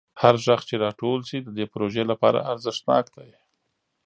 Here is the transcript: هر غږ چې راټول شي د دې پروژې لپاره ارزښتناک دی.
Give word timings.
هر 0.21 0.35
غږ 0.45 0.61
چې 0.69 0.75
راټول 0.85 1.19
شي 1.29 1.37
د 1.41 1.49
دې 1.57 1.65
پروژې 1.73 2.03
لپاره 2.11 2.45
ارزښتناک 2.51 3.05
دی. 3.15 3.31